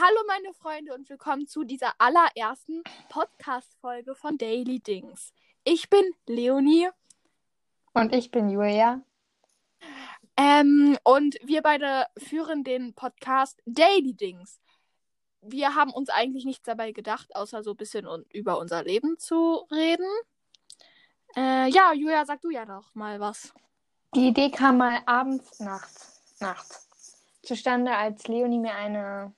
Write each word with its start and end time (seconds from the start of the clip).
Hallo 0.00 0.20
meine 0.28 0.54
Freunde 0.54 0.94
und 0.94 1.10
willkommen 1.10 1.48
zu 1.48 1.64
dieser 1.64 1.92
allerersten 1.98 2.84
Podcast-Folge 3.08 4.14
von 4.14 4.38
Daily 4.38 4.78
Dings. 4.78 5.32
Ich 5.64 5.90
bin 5.90 6.04
Leonie. 6.28 6.88
Und 7.94 8.14
ich 8.14 8.30
bin 8.30 8.48
Julia. 8.48 9.00
Ähm, 10.36 10.96
und 11.02 11.34
wir 11.42 11.62
beide 11.62 12.06
führen 12.16 12.62
den 12.62 12.94
Podcast 12.94 13.60
Daily 13.66 14.14
Dings. 14.14 14.60
Wir 15.40 15.74
haben 15.74 15.92
uns 15.92 16.10
eigentlich 16.10 16.44
nichts 16.44 16.62
dabei 16.62 16.92
gedacht, 16.92 17.34
außer 17.34 17.64
so 17.64 17.72
ein 17.72 17.76
bisschen 17.76 18.06
un 18.06 18.24
über 18.32 18.60
unser 18.60 18.84
Leben 18.84 19.18
zu 19.18 19.66
reden. 19.72 20.06
Äh, 21.34 21.70
ja, 21.70 21.92
Julia, 21.92 22.24
sag 22.24 22.40
du 22.42 22.50
ja 22.50 22.64
doch 22.64 22.94
mal 22.94 23.18
was. 23.18 23.52
Die 24.14 24.28
Idee 24.28 24.52
kam 24.52 24.76
mal 24.76 25.02
abends, 25.06 25.58
nachts, 25.58 26.38
nachts 26.38 26.88
zustande, 27.42 27.96
als 27.96 28.28
Leonie 28.28 28.58
mir 28.60 28.76
eine 28.76 29.34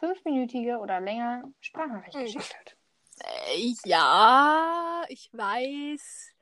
fünfminütige 0.00 0.78
oder 0.78 1.00
länger 1.00 1.44
Sprachnachricht 1.60 2.16
Mhm. 2.16 2.24
geschickt 2.24 2.56
hat. 2.58 2.76
Äh, 3.54 3.74
ja, 3.84 5.02
ich 5.08 5.30
weiß. 5.32 6.34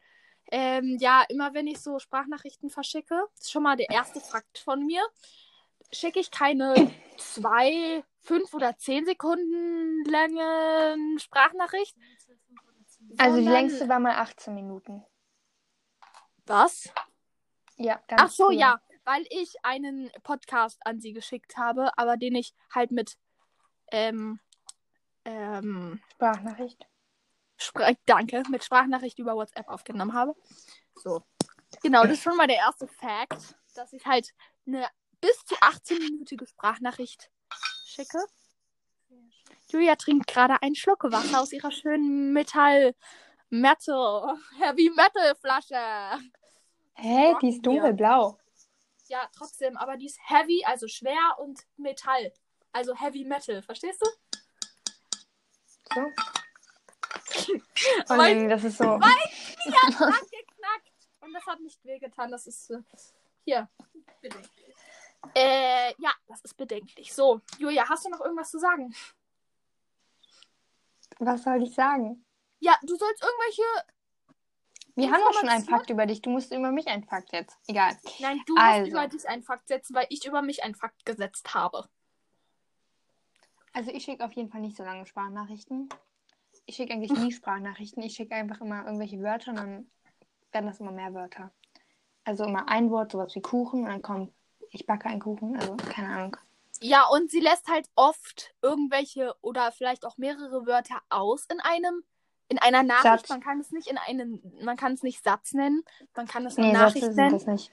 Ähm, 0.50 0.96
ja, 0.98 1.24
immer 1.28 1.52
wenn 1.52 1.66
ich 1.66 1.80
so 1.80 1.98
Sprachnachrichten 1.98 2.70
verschicke, 2.70 3.26
ist 3.38 3.50
schon 3.50 3.62
mal 3.64 3.76
der 3.76 3.90
erste 3.90 4.20
Fakt 4.20 4.58
von 4.58 4.86
mir, 4.86 5.02
schicke 5.92 6.20
ich 6.20 6.30
keine 6.30 6.90
zwei, 7.18 8.02
fünf 8.20 8.54
oder 8.54 8.78
zehn 8.78 9.04
Sekunden 9.04 10.04
lange 10.04 11.18
Sprachnachricht. 11.18 11.96
Also 13.18 13.38
die 13.40 13.46
längste 13.48 13.88
war 13.88 13.98
mal 14.00 14.14
18 14.16 14.54
Minuten. 14.54 15.04
Was? 16.46 16.90
Ja, 17.76 18.00
ganz 18.08 18.22
Ach 18.22 18.30
so, 18.30 18.46
früher. 18.46 18.58
ja, 18.58 18.80
weil 19.04 19.26
ich 19.30 19.54
einen 19.64 20.10
Podcast 20.22 20.78
an 20.86 21.00
sie 21.00 21.12
geschickt 21.12 21.56
habe, 21.58 21.90
aber 21.98 22.16
den 22.16 22.34
ich 22.34 22.54
halt 22.74 22.90
mit 22.90 23.16
ähm, 23.90 24.40
ähm, 25.24 26.00
Sprachnachricht. 26.12 26.86
Spra 27.56 27.92
danke, 28.06 28.42
mit 28.50 28.64
Sprachnachricht 28.64 29.18
über 29.18 29.34
WhatsApp 29.34 29.68
aufgenommen 29.68 30.14
habe. 30.14 30.34
So. 30.94 31.22
Genau, 31.82 32.02
das 32.02 32.12
ist 32.12 32.22
schon 32.22 32.36
mal 32.36 32.46
der 32.46 32.56
erste 32.56 32.86
Fact, 32.86 33.56
dass 33.74 33.92
ich 33.92 34.06
halt 34.06 34.32
eine 34.66 34.86
bis 35.20 35.44
zu 35.44 35.54
18-minütige 35.56 36.48
Sprachnachricht 36.48 37.30
schicke. 37.84 38.24
Julia 39.70 39.96
trinkt 39.96 40.28
gerade 40.28 40.62
einen 40.62 40.74
Schluck 40.74 41.04
Wasser 41.04 41.40
aus 41.40 41.52
ihrer 41.52 41.70
schönen 41.70 42.32
Metall 42.32 42.94
Metal 43.50 44.36
Heavy 44.58 44.90
Metal 44.94 45.34
Flasche. 45.40 46.22
Hä, 46.94 47.34
die 47.42 47.50
ist 47.50 47.62
dunkelblau. 47.62 48.38
Ja, 49.08 49.28
trotzdem, 49.36 49.76
aber 49.76 49.96
die 49.96 50.06
ist 50.06 50.18
heavy, 50.28 50.62
also 50.66 50.86
schwer 50.86 51.36
und 51.38 51.60
Metall. 51.76 52.32
Also 52.72 52.94
Heavy 52.94 53.24
Metal, 53.24 53.62
verstehst 53.62 54.02
du? 54.02 54.06
So. 55.94 56.12
Oh 58.10 58.14
Mein- 58.16 58.42
nee, 58.42 58.48
das 58.48 58.64
ist 58.64 58.78
so. 58.78 58.84
angeknackt. 58.84 59.32
Und 61.20 61.34
das 61.34 61.46
hat 61.46 61.60
nicht 61.60 61.84
wehgetan. 61.84 62.30
Das 62.30 62.46
ist 62.46 62.70
äh, 62.70 62.78
hier. 63.44 63.68
Bedenklich. 64.22 64.74
Äh, 65.34 65.92
ja, 65.98 66.12
das 66.28 66.40
ist 66.42 66.56
bedenklich. 66.56 67.12
So, 67.12 67.40
Julia, 67.58 67.88
hast 67.88 68.04
du 68.06 68.10
noch 68.10 68.20
irgendwas 68.20 68.50
zu 68.50 68.58
sagen? 68.58 68.94
Was 71.18 71.42
soll 71.42 71.62
ich 71.62 71.74
sagen? 71.74 72.24
Ja, 72.60 72.76
du 72.82 72.96
sollst 72.96 73.22
irgendwelche. 73.22 73.62
Wir 74.94 75.10
haben 75.12 75.20
doch 75.20 75.34
schon 75.34 75.48
einen? 75.48 75.64
Fakt 75.64 75.90
über 75.90 76.06
dich. 76.06 76.22
Du 76.22 76.30
musst 76.30 76.52
über 76.52 76.70
mich 76.72 76.86
einen 76.88 77.04
Fakt 77.04 77.32
jetzt. 77.32 77.56
Egal. 77.68 77.96
Nein, 78.20 78.40
du 78.46 78.56
Also. 78.56 78.80
musst 78.80 78.90
über 78.92 79.08
dich 79.08 79.28
einen 79.28 79.42
Fakt 79.42 79.68
setzen, 79.68 79.94
weil 79.94 80.06
ich 80.10 80.24
über 80.26 80.42
mich 80.42 80.62
einen 80.64 80.74
Fakt 80.74 81.04
gesetzt 81.04 81.52
habe. 81.54 81.88
Also 83.78 83.92
ich 83.92 84.02
schicke 84.02 84.24
auf 84.24 84.32
jeden 84.32 84.50
Fall 84.50 84.60
nicht 84.60 84.76
so 84.76 84.82
lange 84.82 85.06
Sprachnachrichten. 85.06 85.88
Ich 86.66 86.74
schicke 86.74 86.94
eigentlich 86.94 87.12
nie 87.16 87.30
Sprachnachrichten. 87.32 88.02
Ich 88.02 88.16
schicke 88.16 88.34
einfach 88.34 88.60
immer 88.60 88.84
irgendwelche 88.84 89.22
Wörter 89.22 89.52
und 89.52 89.56
dann 89.56 89.90
werden 90.50 90.66
das 90.66 90.80
immer 90.80 90.90
mehr 90.90 91.14
Wörter. 91.14 91.52
Also 92.24 92.42
immer 92.42 92.68
ein 92.68 92.90
Wort, 92.90 93.12
sowas 93.12 93.36
wie 93.36 93.40
Kuchen 93.40 93.84
und 93.84 93.86
dann 93.86 94.02
kommt, 94.02 94.32
ich 94.72 94.84
backe 94.84 95.08
einen 95.08 95.20
Kuchen. 95.20 95.54
Also 95.56 95.76
keine 95.76 96.08
Ahnung. 96.08 96.36
Ja, 96.80 97.06
und 97.06 97.30
sie 97.30 97.38
lässt 97.38 97.68
halt 97.68 97.88
oft 97.94 98.52
irgendwelche 98.62 99.32
oder 99.42 99.70
vielleicht 99.70 100.04
auch 100.04 100.16
mehrere 100.18 100.66
Wörter 100.66 101.00
aus 101.08 101.46
in 101.48 101.60
einem, 101.60 102.02
in 102.48 102.58
einer 102.58 102.82
Nachricht. 102.82 103.04
Satz. 103.26 103.28
Man 103.28 103.40
kann 103.40 103.60
es 103.60 103.70
nicht 103.70 103.86
in 103.86 103.96
einen, 103.96 104.42
man 104.60 104.76
kann 104.76 104.94
es 104.94 105.04
nicht 105.04 105.22
Satz 105.22 105.52
nennen, 105.52 105.84
man 106.16 106.26
kann 106.26 106.44
es 106.46 106.56
Nee, 106.56 106.72
Nachricht 106.72 107.04
Sätze 107.04 107.14
nennen. 107.14 107.30
das 107.30 107.46
nicht. 107.46 107.70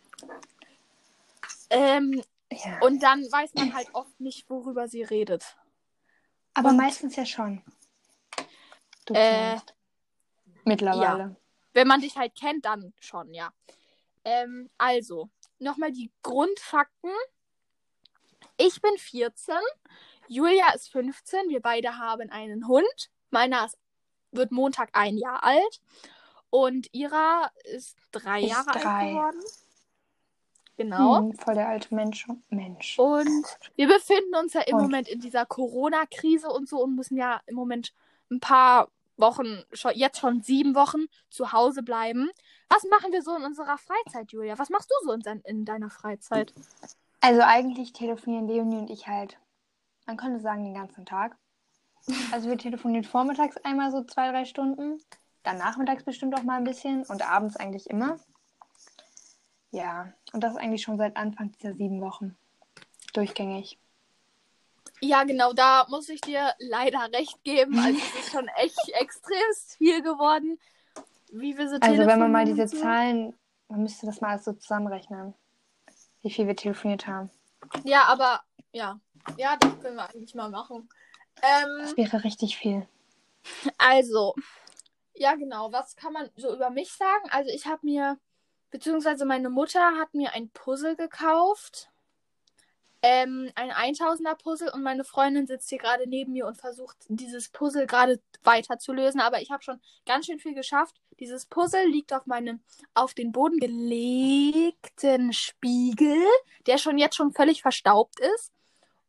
Ähm, 1.71 2.21
Ja. 2.51 2.77
und 2.81 3.01
dann 3.01 3.21
weiß 3.23 3.55
man 3.55 3.73
halt 3.73 3.89
oft 3.93 4.19
nicht, 4.19 4.47
worüber 4.51 4.87
sie 4.87 5.01
redet. 5.01 5.57
Aber 6.55 6.69
und- 6.69 6.77
meistens 6.77 7.15
ja 7.15 7.25
schon. 7.25 7.61
Du 9.05 9.13
Äh. 9.13 9.57
Mittlerweile. 10.63 11.35
Wenn 11.73 11.87
man 11.87 12.01
dich 12.01 12.17
halt 12.17 12.33
kennt, 12.35 12.65
dann 12.65 12.93
schon, 12.99 13.31
ja. 13.33 13.51
Ähm, 14.23 14.69
also, 14.79 15.29
nochmal 15.59 15.91
die 15.91 16.11
Grundfakten. 16.23 17.11
Ich 18.57 18.81
bin 18.81 18.97
14, 18.97 19.53
Julia 20.27 20.71
ist 20.73 20.89
15, 20.91 21.49
wir 21.49 21.61
beide 21.61 21.97
haben 21.99 22.31
einen 22.31 22.67
Hund. 22.67 23.11
Meiner 23.29 23.65
ist, 23.65 23.77
wird 24.31 24.51
Montag 24.51 24.89
ein 24.93 25.17
Jahr 25.17 25.43
alt 25.43 25.81
und 26.49 26.87
ihrer 26.93 27.51
ist 27.65 27.97
drei 28.11 28.41
Ist 28.41 28.49
Jahre 28.51 28.71
drei. 28.71 28.81
alt 28.81 29.09
geworden. 29.11 29.43
Genau. 30.77 31.19
Hm, 31.19 31.33
voll 31.33 31.53
der 31.55 31.69
alte 31.69 31.93
Mensch. 31.95 32.27
Mensch. 32.49 32.99
Und 32.99 33.45
wir 33.75 33.87
befinden 33.87 34.35
uns 34.35 34.53
ja 34.53 34.61
im 34.61 34.75
Und- 34.75 34.81
Moment 34.83 35.07
in 35.07 35.19
dieser 35.21 35.45
Corona-Krise 35.45 36.49
und 36.49 36.67
so 36.67 36.83
und 36.83 36.95
müssen 36.95 37.17
ja 37.17 37.39
im 37.45 37.55
Moment 37.55 37.93
ein 38.29 38.39
paar 38.39 38.89
Wochen, 39.17 39.63
schon, 39.71 39.91
jetzt 39.95 40.19
schon 40.19 40.41
sieben 40.41 40.75
Wochen 40.75 41.05
zu 41.29 41.53
Hause 41.53 41.83
bleiben. 41.83 42.29
Was 42.67 42.83
machen 42.89 43.13
wir 43.13 43.21
so 43.21 43.33
in 43.35 43.43
unserer 43.43 43.77
Freizeit, 43.77 44.31
Julia? 44.33 44.59
Was 44.59 44.69
machst 44.69 44.89
du 44.91 45.05
so 45.05 45.13
in, 45.13 45.21
dein, 45.21 45.39
in 45.41 45.63
deiner 45.63 45.89
Freizeit? 45.89 46.53
Also 47.21 47.41
eigentlich 47.41 47.93
telefonieren 47.93 48.47
Leonie 48.47 48.77
und 48.79 48.89
ich 48.89 49.07
halt, 49.07 49.37
man 50.05 50.17
könnte 50.17 50.41
sagen, 50.41 50.65
den 50.65 50.73
ganzen 50.73 51.05
Tag. 51.05 51.37
Also 52.33 52.49
wir 52.49 52.57
telefonieren 52.57 53.05
vormittags 53.05 53.57
einmal 53.57 53.89
so 53.91 54.03
zwei, 54.03 54.29
drei 54.31 54.43
Stunden, 54.45 54.99
dann 55.43 55.57
nachmittags 55.57 56.03
bestimmt 56.03 56.35
auch 56.37 56.43
mal 56.43 56.57
ein 56.57 56.63
bisschen 56.65 57.03
und 57.05 57.25
abends 57.27 57.55
eigentlich 57.55 57.89
immer. 57.89 58.19
Ja, 59.75 60.13
und 60.31 60.41
das 60.41 60.55
eigentlich 60.55 60.83
schon 60.83 60.97
seit 60.97 61.17
Anfang 61.17 61.51
dieser 61.51 61.73
sieben 61.73 61.99
Wochen. 61.99 62.37
Durchgängig. 63.13 63.77
Ja, 65.01 65.25
genau, 65.25 65.51
da 65.51 65.85
muss 65.89 66.07
ich 66.07 66.21
dir 66.21 66.53
leider 66.59 67.11
recht 67.11 67.43
geben. 67.43 67.77
Also 67.85 67.99
es 67.99 68.25
ist 68.25 68.31
schon 68.31 68.47
echt 68.55 68.89
extremst 68.89 69.75
viel 69.77 70.01
geworden, 70.01 70.59
wie 71.31 71.57
wir 71.57 71.67
so 71.67 71.75
Also 71.81 72.05
wenn 72.05 72.19
man 72.19 72.31
mal 72.31 72.45
diese 72.45 72.69
so. 72.69 72.77
Zahlen, 72.77 73.33
man 73.67 73.81
müsste 73.83 74.05
das 74.05 74.21
mal 74.21 74.29
alles 74.29 74.45
so 74.45 74.53
zusammenrechnen, 74.53 75.33
wie 76.21 76.31
viel 76.31 76.47
wir 76.47 76.55
telefoniert 76.55 77.05
haben. 77.05 77.29
Ja, 77.83 78.03
aber 78.05 78.41
ja. 78.71 78.99
Ja, 79.37 79.57
das 79.57 79.77
können 79.81 79.95
wir 79.97 80.09
eigentlich 80.09 80.35
mal 80.35 80.49
machen. 80.49 80.87
Ähm, 81.41 81.79
Das 81.79 81.97
wäre 81.97 82.23
richtig 82.23 82.55
viel. 82.57 82.87
Also, 83.77 84.35
ja, 85.15 85.35
genau. 85.35 85.71
Was 85.73 85.97
kann 85.97 86.13
man 86.13 86.29
so 86.37 86.55
über 86.55 86.69
mich 86.69 86.93
sagen? 86.93 87.27
Also, 87.31 87.49
ich 87.49 87.65
habe 87.65 87.79
mir, 87.83 88.17
beziehungsweise 88.75 89.23
meine 89.23 89.49
Mutter 89.49 89.97
hat 89.97 90.13
mir 90.13 90.33
ein 90.33 90.49
Puzzle 90.49 90.97
gekauft. 90.97 91.89
Ähm, 93.01 93.49
ein 93.55 93.71
1000er 93.71 94.35
Puzzle 94.35 94.69
und 94.73 94.83
meine 94.83 95.05
Freundin 95.05 95.47
sitzt 95.47 95.69
hier 95.69 95.77
gerade 95.77 96.07
neben 96.07 96.33
mir 96.33 96.45
und 96.45 96.57
versucht, 96.57 96.97
dieses 97.07 97.47
Puzzle 97.47 97.87
gerade 97.87 98.19
weiter 98.43 98.77
zu 98.77 98.91
lösen. 98.91 99.21
Aber 99.21 99.41
ich 99.41 99.49
habe 99.49 99.63
schon 99.63 99.79
ganz 100.05 100.25
schön 100.25 100.39
viel 100.39 100.53
geschafft. 100.53 100.99
Dieses 101.21 101.45
Puzzle 101.45 101.87
liegt 101.87 102.11
auf 102.11 102.25
meinem 102.25 102.59
auf 102.93 103.13
den 103.13 103.31
Boden 103.31 103.59
gelegten 103.59 105.31
Spiegel, 105.31 106.21
der 106.67 106.77
schon 106.77 106.97
jetzt 106.97 107.15
schon 107.15 107.31
völlig 107.31 107.61
verstaubt 107.61 108.19
ist. 108.19 108.51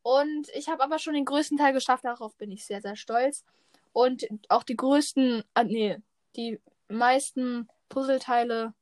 Und 0.01 0.47
ich 0.53 0.69
habe 0.69 0.81
aber 0.81 0.97
schon 0.97 1.15
den 1.15 1.25
größten 1.25 1.57
Teil 1.57 1.73
geschafft. 1.73 2.05
Darauf 2.05 2.37
bin 2.37 2.51
ich 2.53 2.65
sehr, 2.65 2.81
sehr 2.81 2.95
stolz. 2.95 3.43
Und 3.91 4.25
auch 4.47 4.63
die 4.63 4.77
größten, 4.77 5.43
ah, 5.55 5.65
nee, 5.65 5.97
die 6.37 6.61
meisten 6.87 7.67
Puzzleteile, 7.89 8.73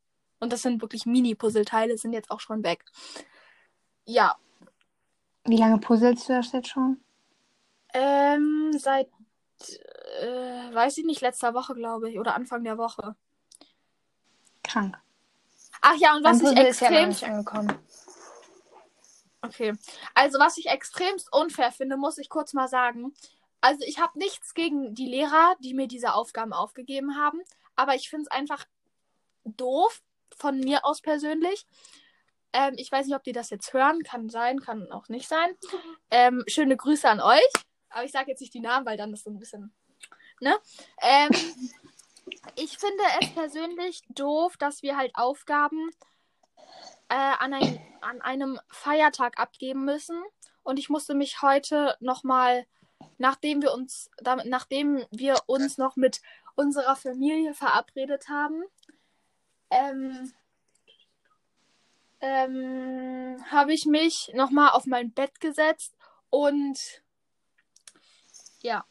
und 0.45 0.53
das 0.53 0.61
sind 0.61 0.81
wirklich 0.81 1.05
Mini-Puzzleteile, 1.05 1.97
sind 1.97 2.13
jetzt 2.13 2.31
auch 2.31 2.39
schon 2.39 2.63
weg. 2.63 2.85
Ja, 4.05 4.37
Wie 5.43 5.57
lange 5.57 5.79
puzzelst 5.79 6.29
du 6.29 6.33
das 6.33 6.51
jetzt 6.53 6.69
schon? 6.69 7.01
ähm, 7.95 8.73
seit, 8.77 9.09
äh, 10.19 10.73
weiß 10.73 10.97
ich 10.97 11.05
nicht, 11.05 11.21
letzter 11.21 11.53
Woche, 11.53 11.73
glaube 11.75 12.09
ich, 12.09 12.19
oder 12.19 12.35
Anfang 12.35 12.63
der 12.65 12.77
Woche. 12.77 13.15
Krank. 14.63 14.99
Ach 15.81 15.95
ja, 15.95 16.15
und 16.15 16.23
was 16.23 16.37
ich 16.37 16.43
Puzzle 16.43 16.67
ist 16.67 16.81
ja 16.81 16.89
extrem 16.89 17.31
angekommen. 17.31 17.79
Okay. 19.41 19.73
Also, 20.13 20.39
was 20.39 20.57
ich 20.57 20.67
extremst 20.67 21.31
unfair 21.31 21.71
finde, 21.71 21.95
muss 21.95 22.17
ich 22.17 22.29
kurz 22.29 22.53
mal 22.53 22.67
sagen. 22.67 23.13
Also, 23.61 23.85
ich 23.85 23.99
habe 23.99 24.19
nichts 24.19 24.53
gegen 24.53 24.93
die 24.93 25.07
Lehrer, 25.07 25.55
die 25.59 25.73
mir 25.73 25.87
diese 25.87 26.15
Aufgaben 26.15 26.51
aufgegeben 26.51 27.15
haben. 27.15 27.41
Aber 27.77 27.95
ich 27.95 28.09
finde 28.09 28.23
es 28.23 28.31
einfach 28.31 28.65
doof, 29.45 30.01
von 30.37 30.59
mir 30.59 30.85
aus 30.85 31.01
persönlich. 31.01 31.65
Ähm, 32.53 32.75
ich 32.77 32.91
weiß 32.91 33.05
nicht, 33.05 33.15
ob 33.15 33.23
die 33.23 33.33
das 33.33 33.49
jetzt 33.49 33.73
hören. 33.73 34.03
Kann 34.03 34.29
sein, 34.29 34.59
kann 34.59 34.91
auch 34.91 35.09
nicht 35.09 35.27
sein. 35.27 35.49
Ähm, 36.09 36.43
schöne 36.47 36.77
Grüße 36.77 37.09
an 37.09 37.19
euch. 37.19 37.51
aber 37.89 38.05
ich 38.05 38.11
sage 38.11 38.31
jetzt 38.31 38.39
nicht 38.39 38.53
die 38.53 38.61
Namen, 38.61 38.85
weil 38.85 38.97
dann 38.97 39.13
ist 39.13 39.25
so 39.25 39.29
ein 39.29 39.39
bisschen. 39.39 39.73
Ne? 40.39 40.55
Ähm, 41.01 41.29
ich 42.55 42.77
finde 42.77 43.03
es 43.21 43.33
persönlich 43.33 44.03
doof, 44.09 44.57
dass 44.57 44.83
wir 44.83 44.95
halt 44.97 45.11
Aufgaben 45.15 45.89
äh, 47.09 47.15
an, 47.15 47.53
ein, 47.53 47.79
an 48.01 48.21
einem 48.21 48.59
Feiertag 48.69 49.39
abgeben 49.39 49.85
müssen. 49.85 50.21
Und 50.63 50.79
ich 50.79 50.89
musste 50.89 51.13
mich 51.13 51.41
heute 51.41 51.95
nochmal, 51.99 52.65
nachdem 53.17 53.61
wir 53.61 53.73
uns, 53.73 54.09
damit, 54.17 54.47
nachdem 54.47 55.05
wir 55.11 55.37
uns 55.45 55.77
noch 55.77 55.95
mit 55.95 56.21
unserer 56.55 56.95
Familie 56.95 57.53
verabredet 57.53 58.29
haben, 58.29 58.63
ähm, 59.75 60.33
ähm, 62.21 63.43
habe 63.51 63.73
ich 63.73 63.85
mich 63.85 64.31
nochmal 64.33 64.69
auf 64.71 64.85
mein 64.85 65.11
Bett 65.11 65.39
gesetzt 65.39 65.95
und 66.29 67.03
ja. 68.61 68.85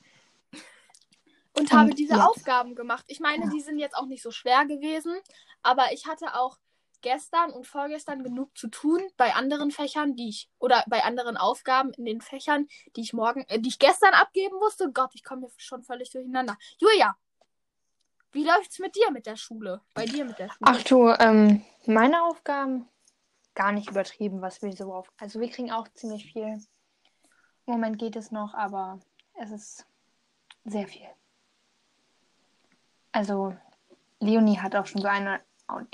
Und 1.57 1.73
habe 1.73 1.91
Und 1.91 1.99
diese 1.99 2.15
ja. 2.15 2.27
Aufgaben 2.27 2.75
gemacht. 2.75 3.05
Ich 3.09 3.21
meine, 3.21 3.45
Ja. 3.45 3.51
die 3.51 3.61
sind 3.61 3.79
jetzt 3.79 3.97
auch 3.97 4.07
nicht 4.07 4.23
so 4.23 4.31
schwer 4.31 4.65
gewesen, 4.67 5.17
aber 5.63 5.93
ich 5.93 6.07
hatte 6.07 6.35
auch 6.35 6.59
gestern 7.01 7.51
und 7.53 7.67
vorgestern 7.67 8.25
genug 8.25 8.57
zu 8.57 8.69
tun 8.69 9.01
bei 9.17 9.35
anderen 9.35 9.71
Fächern, 9.71 10.17
die 10.17 10.31
ich 10.31 10.49
oder 10.59 10.83
bei 10.89 11.05
anderen 11.05 11.37
Aufgaben 11.37 11.93
in 11.93 12.07
den 12.07 12.21
Fächern, 12.21 12.67
die 12.97 13.03
ich 13.03 13.13
morgen, 13.13 13.45
äh, 13.49 13.61
die 13.61 13.69
ich 13.69 13.79
gestern 13.79 14.15
abgeben 14.15 14.57
musste. 14.59 14.91
Gott, 14.91 15.11
ich 15.15 15.23
komme 15.23 15.43
hier 15.43 15.51
schon 15.59 15.83
völlig 15.85 16.11
durcheinander. 16.11 16.57
Julia, 16.79 17.17
wie 18.35 18.45
läuft's 18.45 18.79
mit 18.79 18.95
dir 18.97 19.11
mit 19.11 19.27
der 19.27 19.37
Schule? 19.37 19.81
Bei 19.95 20.05
dir 20.05 20.25
mit 20.25 20.39
der 20.39 20.49
Schule? 20.49 20.61
Ach 20.63 20.83
du, 20.83 21.09
ähm, 21.09 21.65
meine 21.87 22.23
Aufgaben 22.25 22.89
gar 23.55 23.73
nicht 23.73 23.91
übertrieben, 23.91 24.43
was 24.43 24.61
wir 24.63 24.73
so 24.73 24.93
auf. 24.93 25.11
Also 25.19 25.41
wir 25.41 25.49
kriegen 25.49 25.71
auch 25.71 25.89
ziemlich 25.95 26.33
viel. 26.33 26.59
Im 27.67 27.73
Moment 27.73 27.99
geht 27.99 28.17
es 28.17 28.31
noch, 28.31 28.53
aber 28.55 29.01
es 29.35 29.51
ist 29.51 29.87
sehr 30.65 30.87
viel. 30.87 31.07
Also 33.13 33.57
Leonie 34.21 34.59
hat 34.59 34.75
auch 34.75 34.87
schon 34.87 35.03
so 35.03 35.09
eine, 35.09 35.41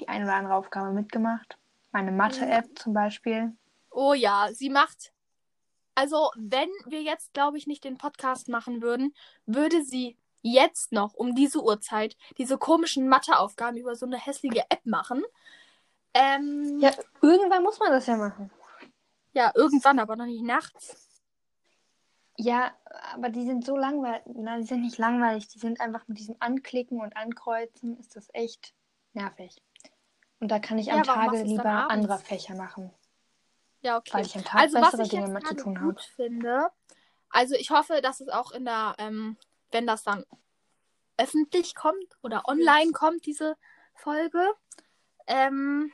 die 0.00 0.08
eine 0.08 0.24
oder 0.24 0.34
andere 0.34 0.54
Aufgabe 0.54 0.92
mitgemacht. 0.92 1.58
Meine 1.92 2.12
Mathe-App 2.12 2.78
zum 2.78 2.94
Beispiel. 2.94 3.56
Oh 3.90 4.14
ja, 4.14 4.48
sie 4.52 4.70
macht. 4.70 5.12
Also, 5.94 6.30
wenn 6.36 6.70
wir 6.86 7.02
jetzt, 7.02 7.34
glaube 7.34 7.58
ich, 7.58 7.66
nicht 7.66 7.84
den 7.84 7.98
Podcast 7.98 8.48
machen 8.48 8.80
würden, 8.80 9.12
würde 9.44 9.82
sie 9.82 10.16
jetzt 10.42 10.92
noch 10.92 11.14
um 11.14 11.34
diese 11.34 11.62
Uhrzeit 11.62 12.16
diese 12.38 12.58
komischen 12.58 13.08
Matheaufgaben 13.08 13.76
über 13.76 13.94
so 13.94 14.06
eine 14.06 14.18
hässliche 14.18 14.64
App 14.70 14.84
machen. 14.84 15.22
Ähm, 16.14 16.78
ja. 16.80 16.90
Ja, 16.90 16.96
irgendwann 17.22 17.62
muss 17.62 17.78
man 17.78 17.90
das 17.90 18.06
ja 18.06 18.16
machen. 18.16 18.50
irgendwann, 19.54 19.98
aber 19.98 20.16
noch 20.16 20.26
nicht 20.26 20.42
nachts. 20.42 21.06
Ja, 22.36 22.72
aber 23.12 23.28
die 23.28 23.44
sind 23.44 23.64
so 23.66 23.76
langweilig. 23.76 24.22
Nein, 24.26 24.62
die 24.62 24.66
sind 24.66 24.80
nicht 24.82 24.96
langweilig. 24.98 25.48
Die 25.48 25.58
sind 25.58 25.80
einfach 25.80 26.08
mit 26.08 26.18
diesem 26.18 26.36
Anklicken 26.40 27.00
und 27.00 27.14
Ankreuzen 27.16 27.98
ist 27.98 28.16
das 28.16 28.28
echt 28.32 28.72
nervig. 29.12 29.62
Und 30.40 30.48
da 30.50 30.58
kann 30.58 30.78
ich 30.78 30.86
Ja, 30.86 30.94
am 30.94 31.02
Tage 31.02 31.42
lieber 31.42 31.90
andere 31.90 32.18
Fächer 32.18 32.54
machen, 32.56 32.90
Ja, 33.82 33.98
okay. 33.98 34.10
weil 34.14 34.26
ich 34.26 34.34
am 34.36 34.44
Tag 34.44 34.60
Also, 34.62 34.80
was 34.80 34.90
bessere 34.92 35.02
ich 35.02 35.08
Dinge 35.10 35.28
mit 35.28 35.46
zu 35.46 35.54
tun 35.54 35.74
gut 35.74 35.98
habe. 35.98 36.08
finde, 36.16 36.70
also 37.28 37.54
ich 37.54 37.70
hoffe, 37.70 38.00
dass 38.02 38.20
es 38.20 38.28
auch 38.28 38.50
in 38.52 38.64
der, 38.64 38.94
ähm, 38.98 39.36
wenn 39.70 39.86
das 39.86 40.02
dann 40.02 40.24
öffentlich 41.16 41.74
kommt 41.74 42.16
oder 42.22 42.48
online 42.48 42.92
kommt, 42.92 43.26
diese 43.26 43.56
Folge, 43.94 44.44
ähm, 45.26 45.92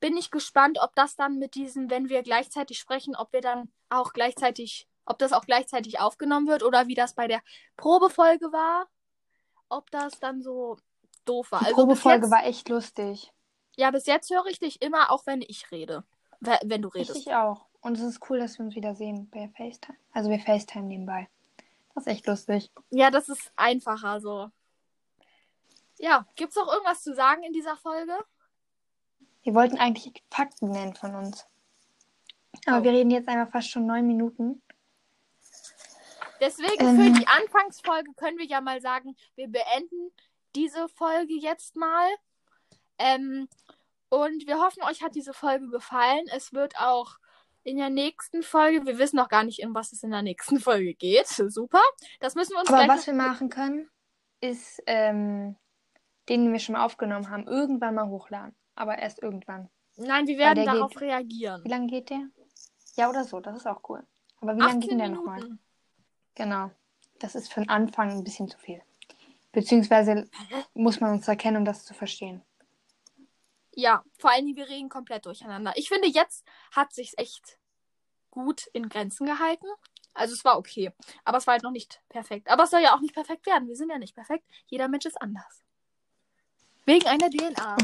bin 0.00 0.16
ich 0.16 0.30
gespannt, 0.30 0.78
ob 0.80 0.94
das 0.94 1.16
dann 1.16 1.38
mit 1.38 1.54
diesen, 1.54 1.90
wenn 1.90 2.08
wir 2.08 2.22
gleichzeitig 2.22 2.78
sprechen, 2.78 3.16
ob 3.16 3.32
wir 3.32 3.40
dann 3.40 3.72
auch 3.88 4.12
gleichzeitig, 4.12 4.86
ob 5.06 5.18
das 5.18 5.32
auch 5.32 5.44
gleichzeitig 5.46 5.98
aufgenommen 6.00 6.46
wird 6.46 6.62
oder 6.62 6.86
wie 6.86 6.94
das 6.94 7.14
bei 7.14 7.26
der 7.26 7.40
Probefolge 7.76 8.52
war, 8.52 8.86
ob 9.68 9.90
das 9.90 10.18
dann 10.20 10.42
so 10.42 10.76
doof 11.24 11.50
war. 11.50 11.60
Die 11.60 11.66
Also 11.66 11.76
Probefolge 11.76 12.26
jetzt, 12.26 12.30
war 12.32 12.44
echt 12.44 12.68
lustig. 12.68 13.32
ja, 13.76 13.90
bis 13.90 14.06
jetzt 14.06 14.30
höre 14.30 14.46
ich 14.46 14.58
dich 14.60 14.80
immer, 14.82 15.10
auch 15.10 15.26
wenn 15.26 15.42
ich 15.42 15.70
rede. 15.72 16.04
We- 16.40 16.58
Wenn 16.64 16.82
du 16.82 16.88
redest. 16.88 17.16
Richtig 17.16 17.34
auch. 17.34 17.66
Und 17.80 17.96
es 17.96 18.02
ist 18.02 18.20
cool, 18.30 18.38
dass 18.38 18.58
wir 18.58 18.66
uns 18.66 18.74
wieder 18.76 18.94
sehen 18.94 19.28
bei 19.30 19.48
FaceTime. 19.56 19.96
Also 20.12 20.28
wir 20.30 20.38
FaceTime 20.38 20.86
nebenbei. 20.86 21.28
Das 21.96 22.06
ist 22.06 22.12
echt 22.12 22.26
lustig. 22.26 22.70
Ja, 22.90 23.10
das 23.10 23.30
ist 23.30 23.50
einfacher 23.56 24.20
so. 24.20 24.50
Ja, 25.98 26.26
gibt's 26.36 26.54
noch 26.56 26.70
irgendwas 26.70 27.02
zu 27.02 27.14
sagen 27.14 27.42
in 27.42 27.54
dieser 27.54 27.74
Folge? 27.78 28.12
Wir 29.42 29.54
wollten 29.54 29.78
eigentlich 29.78 30.12
Fakten 30.30 30.68
nennen 30.72 30.94
von 30.94 31.14
uns. 31.14 31.46
Aber 32.66 32.80
Oh. 32.80 32.82
wir 32.82 32.90
reden 32.92 33.10
jetzt 33.10 33.28
einfach 33.28 33.50
fast 33.50 33.70
schon 33.70 33.86
neun 33.86 34.06
Minuten. 34.06 34.60
Deswegen 36.38 36.86
Ähm. 36.86 36.96
für 37.14 37.18
die 37.18 37.26
Anfangsfolge 37.28 38.12
können 38.14 38.36
wir 38.36 38.44
ja 38.44 38.60
mal 38.60 38.82
sagen, 38.82 39.16
wir 39.36 39.48
beenden 39.48 40.12
diese 40.54 40.90
Folge 40.90 41.32
jetzt 41.32 41.76
mal. 41.76 42.08
Ähm, 42.98 43.48
und 44.10 44.46
wir 44.46 44.58
hoffen, 44.60 44.82
euch 44.82 45.02
hat 45.02 45.14
diese 45.14 45.32
Folge 45.32 45.70
gefallen. 45.70 46.26
Es 46.30 46.52
wird 46.52 46.76
auch 46.78 47.16
in 47.66 47.78
der 47.78 47.90
nächsten 47.90 48.42
Folge, 48.44 48.86
wir 48.86 48.96
wissen 48.98 49.16
noch 49.16 49.28
gar 49.28 49.42
nicht, 49.42 49.64
um 49.64 49.74
was 49.74 49.92
es 49.92 50.04
in 50.04 50.12
der 50.12 50.22
nächsten 50.22 50.60
Folge 50.60 50.94
geht. 50.94 51.26
Super. 51.26 51.82
Das 52.20 52.36
müssen 52.36 52.52
wir 52.52 52.60
uns 52.60 52.68
Aber 52.70 52.86
was 52.86 53.06
wir 53.08 53.14
machen 53.14 53.48
können, 53.50 53.90
ist 54.40 54.80
ähm, 54.86 55.56
den, 56.28 56.44
den 56.44 56.52
wir 56.52 56.60
schon 56.60 56.74
mal 56.74 56.84
aufgenommen 56.84 57.28
haben, 57.28 57.46
irgendwann 57.48 57.96
mal 57.96 58.06
hochladen. 58.08 58.54
Aber 58.76 58.98
erst 58.98 59.20
irgendwann. 59.20 59.68
Nein, 59.96 60.26
wir 60.28 60.38
werden 60.38 60.64
darauf 60.64 60.92
geht- 60.92 61.00
reagieren. 61.02 61.64
Wie 61.64 61.68
lange 61.68 61.88
geht 61.88 62.10
der? 62.10 62.28
Ja, 62.94 63.10
oder 63.10 63.24
so. 63.24 63.40
Das 63.40 63.56
ist 63.56 63.66
auch 63.66 63.80
cool. 63.88 64.06
Aber 64.40 64.54
wie 64.54 64.60
lange 64.60 64.78
geht 64.80 64.90
18 64.92 64.98
denn 64.98 64.98
der 64.98 65.08
nochmal? 65.08 65.58
Genau. 66.36 66.70
Das 67.18 67.34
ist 67.34 67.52
für 67.52 67.60
den 67.62 67.68
Anfang 67.68 68.10
ein 68.10 68.22
bisschen 68.22 68.48
zu 68.48 68.58
viel. 68.58 68.80
Beziehungsweise 69.50 70.28
muss 70.74 71.00
man 71.00 71.12
uns 71.12 71.26
erkennen, 71.26 71.56
um 71.56 71.64
das 71.64 71.84
zu 71.84 71.94
verstehen. 71.94 72.42
Ja, 73.78 74.02
vor 74.18 74.30
allen 74.30 74.46
Dingen, 74.46 74.56
wir 74.56 74.68
reden 74.70 74.88
komplett 74.88 75.26
durcheinander. 75.26 75.74
Ich 75.76 75.88
finde, 75.88 76.08
jetzt 76.08 76.46
hat 76.72 76.94
sich's 76.94 77.12
echt 77.18 77.58
gut 78.30 78.66
in 78.72 78.88
Grenzen 78.88 79.26
gehalten. 79.26 79.66
Also 80.14 80.32
es 80.32 80.46
war 80.46 80.56
okay. 80.56 80.92
Aber 81.24 81.36
es 81.36 81.46
war 81.46 81.52
halt 81.52 81.62
noch 81.62 81.72
nicht 81.72 82.00
perfekt. 82.08 82.48
Aber 82.48 82.64
es 82.64 82.70
soll 82.70 82.80
ja 82.80 82.94
auch 82.94 83.00
nicht 83.00 83.12
perfekt 83.12 83.44
werden. 83.44 83.68
Wir 83.68 83.76
sind 83.76 83.90
ja 83.90 83.98
nicht 83.98 84.14
perfekt. 84.14 84.44
Jeder 84.66 84.88
Mensch 84.88 85.04
ist 85.04 85.20
anders. 85.20 85.62
Wegen 86.86 87.06
einer 87.06 87.28
DNA. 87.28 87.76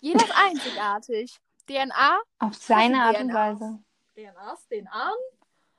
Jeder 0.00 0.24
ist 0.24 0.34
einzigartig. 0.36 1.40
DNA, 1.68 2.20
auf 2.40 2.56
seine 2.56 3.04
Art 3.04 3.20
und 3.20 3.28
DNA. 3.28 3.34
Weise. 3.34 3.78
DNAs, 4.16 4.66
DNA? 4.66 5.12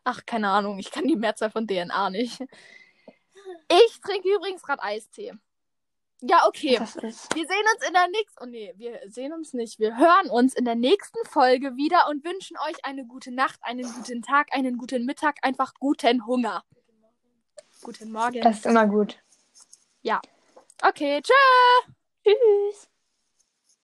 Ach, 0.06 0.26
keine 0.26 0.50
Ahnung. 0.50 0.80
Ich 0.80 0.92
kann 0.92 1.06
die 1.06 1.18
Mehrzahl 1.18 1.52
von 1.52 1.68
DNA 1.68 2.10
nicht. 2.10 2.40
Ich 3.68 4.00
trinke 4.02 4.34
übrigens 4.34 4.64
gerade 4.64 4.82
Eistee. 4.82 5.34
Ja, 6.26 6.48
okay. 6.48 6.78
Das 6.80 6.96
ist. 6.96 7.36
Wir 7.36 7.46
sehen 7.46 7.66
uns 7.76 7.86
in 7.86 7.94
der 7.94 8.08
nächsten. 8.08 8.44
Oh 8.44 8.46
nee, 8.46 8.74
wir 8.78 9.02
sehen 9.08 9.34
uns 9.34 9.54
nicht. 9.54 9.78
Wir 9.80 9.98
hören 9.98 10.30
uns 10.30 10.54
in 10.54 10.64
der 10.64 10.76
nächsten 10.76 11.20
Folge 11.28 11.76
wieder 11.76 12.08
und 12.10 12.24
wünschen 12.24 12.56
euch 12.70 12.86
eine 12.86 13.06
gute 13.06 13.34
Nacht, 13.34 13.60
einen 13.62 13.84
guten 13.92 14.22
Tag, 14.22 14.48
einen 14.54 14.78
guten 14.78 15.06
Mittag, 15.06 15.36
einfach 15.42 15.74
guten 15.80 16.26
Hunger. 16.26 16.64
Guten 17.82 18.14
Morgen. 18.14 18.40
Das 18.40 18.60
ist 18.60 18.66
immer 18.66 18.88
gut. 18.88 19.22
Okay, 20.82 21.22
tschüss. 21.22 21.94
Tschüss. 22.24 22.90